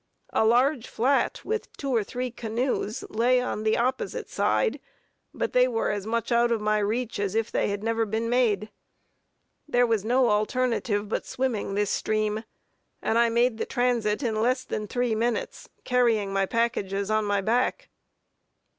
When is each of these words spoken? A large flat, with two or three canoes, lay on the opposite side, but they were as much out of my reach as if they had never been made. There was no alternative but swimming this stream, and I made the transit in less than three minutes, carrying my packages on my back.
A 0.33 0.43
large 0.43 0.87
flat, 0.87 1.45
with 1.45 1.71
two 1.77 1.95
or 1.95 2.03
three 2.03 2.31
canoes, 2.31 3.03
lay 3.11 3.39
on 3.39 3.61
the 3.61 3.77
opposite 3.77 4.27
side, 4.31 4.79
but 5.31 5.53
they 5.53 5.67
were 5.67 5.91
as 5.91 6.07
much 6.07 6.31
out 6.31 6.51
of 6.51 6.59
my 6.59 6.79
reach 6.79 7.19
as 7.19 7.35
if 7.35 7.51
they 7.51 7.67
had 7.69 7.83
never 7.83 8.03
been 8.07 8.27
made. 8.27 8.71
There 9.67 9.85
was 9.85 10.03
no 10.03 10.31
alternative 10.31 11.07
but 11.07 11.27
swimming 11.27 11.75
this 11.75 11.91
stream, 11.91 12.43
and 12.99 13.19
I 13.19 13.29
made 13.29 13.59
the 13.59 13.65
transit 13.67 14.23
in 14.23 14.41
less 14.41 14.63
than 14.63 14.87
three 14.87 15.13
minutes, 15.13 15.69
carrying 15.83 16.33
my 16.33 16.47
packages 16.47 17.11
on 17.11 17.23
my 17.23 17.41
back. 17.41 17.89